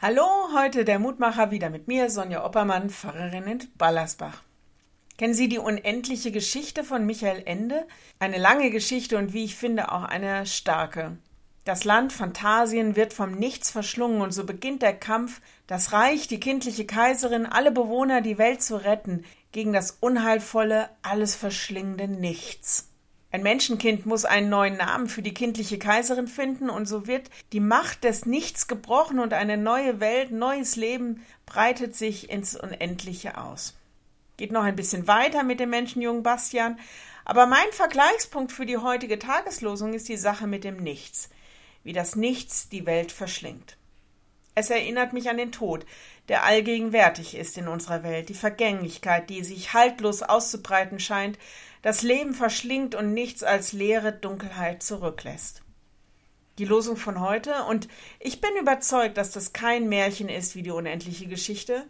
[0.00, 0.22] Hallo,
[0.54, 4.44] heute der Mutmacher wieder mit mir, Sonja Oppermann, Pfarrerin in Ballersbach.
[5.16, 7.84] Kennen Sie die unendliche Geschichte von Michael Ende?
[8.20, 11.18] Eine lange Geschichte und wie ich finde auch eine starke.
[11.64, 16.38] Das Land Phantasien wird vom Nichts verschlungen und so beginnt der Kampf, das Reich, die
[16.38, 22.88] kindliche Kaiserin, alle Bewohner, die Welt zu retten, gegen das unheilvolle, alles verschlingende Nichts.
[23.30, 27.60] Ein Menschenkind muss einen neuen Namen für die kindliche Kaiserin finden, und so wird die
[27.60, 33.74] Macht des Nichts gebrochen und eine neue Welt, neues Leben breitet sich ins Unendliche aus.
[34.38, 36.78] Geht noch ein bisschen weiter mit dem Menschenjungen Bastian,
[37.24, 41.28] aber mein Vergleichspunkt für die heutige Tageslosung ist die Sache mit dem Nichts,
[41.84, 43.77] wie das Nichts die Welt verschlingt.
[44.58, 45.86] Es erinnert mich an den Tod,
[46.26, 51.38] der allgegenwärtig ist in unserer Welt, die Vergänglichkeit, die sich haltlos auszubreiten scheint,
[51.82, 55.62] das Leben verschlingt und nichts als leere Dunkelheit zurücklässt.
[56.58, 57.86] Die Losung von heute, und
[58.18, 61.84] ich bin überzeugt, dass das kein Märchen ist wie die unendliche Geschichte.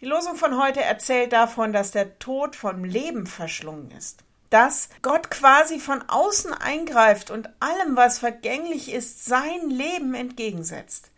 [0.00, 4.22] Die Losung von heute erzählt davon, dass der Tod vom Leben verschlungen ist.
[4.50, 11.08] Dass Gott quasi von außen eingreift und allem, was vergänglich ist, sein Leben entgegensetzt.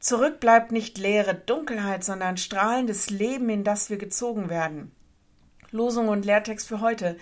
[0.00, 4.92] Zurück bleibt nicht leere Dunkelheit, sondern strahlendes Leben, in das wir gezogen werden.
[5.72, 7.18] Losung und Lehrtext für heute.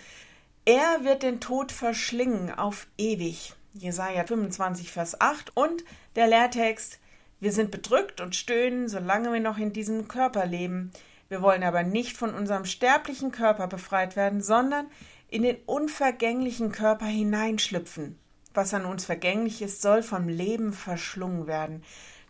[0.65, 3.55] Er wird den Tod verschlingen auf ewig.
[3.75, 5.57] Jesaja 25, Vers 8.
[5.57, 5.85] Und
[6.15, 7.01] der Lehrtext.
[7.41, 10.93] Wir sind bedrückt und stöhnen, solange wir noch in diesem Körper leben.
[11.29, 14.87] Wir wollen aber nicht von unserem sterblichen Körper befreit werden, sondern
[15.29, 18.19] in den unvergänglichen Körper hineinschlüpfen.
[18.55, 21.83] Was an uns vergänglich ist, soll vom Leben verschlungen werden.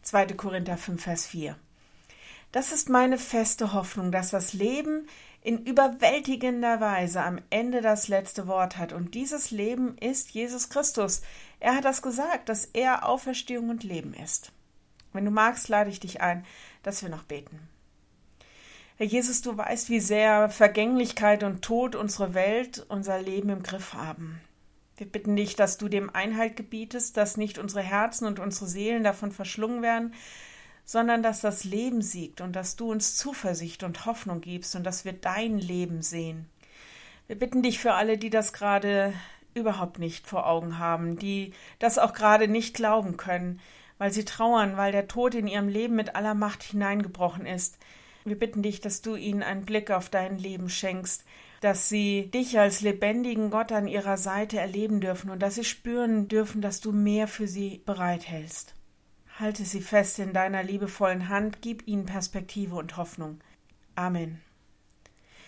[0.09, 0.27] 2.
[0.29, 1.55] Korinther 5, Vers 4.
[2.51, 5.07] Das ist meine feste Hoffnung, dass das Leben
[5.43, 8.95] in überwältigender Weise am Ende das letzte Wort hat.
[8.95, 11.21] Und dieses Leben ist Jesus Christus.
[11.61, 14.51] Er hat das gesagt, dass er Auferstehung und Leben ist.
[15.13, 16.47] Wenn du magst, lade ich dich ein,
[16.83, 17.69] dass wir noch beten.
[18.97, 23.93] Herr Jesus, du weißt, wie sehr Vergänglichkeit und Tod unsere Welt, unser Leben im Griff
[23.93, 24.41] haben.
[24.99, 29.05] Wir bitten dich, dass du dem Einhalt gebietest, dass nicht unsere Herzen und unsere Seelen
[29.05, 30.13] davon verschlungen werden,
[30.85, 35.05] sondern dass das Leben siegt und dass du uns Zuversicht und Hoffnung gibst und dass
[35.05, 36.47] wir dein Leben sehen.
[37.29, 39.13] Wir bitten dich für alle, die das gerade
[39.55, 43.61] überhaupt nicht vor Augen haben, die das auch gerade nicht glauben können,
[43.99, 47.79] weil sie trauern, weil der Tod in ihrem Leben mit aller Macht hineingebrochen ist.
[48.25, 51.25] Wir bitten dich, dass du ihnen einen Blick auf dein Leben schenkst,
[51.61, 56.29] dass sie dich als lebendigen Gott an ihrer Seite erleben dürfen und dass sie spüren
[56.29, 58.75] dürfen, dass du mehr für sie bereithältst.
[59.39, 63.41] Halte sie fest in deiner liebevollen Hand, gib ihnen Perspektive und Hoffnung.
[63.95, 64.41] Amen.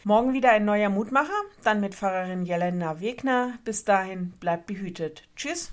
[0.04, 1.31] Morgen wieder ein neuer Mutmacher,
[1.62, 3.59] dann mit Pfarrerin Jelena Wegner.
[3.65, 5.28] Bis dahin bleibt behütet.
[5.37, 5.72] Tschüss.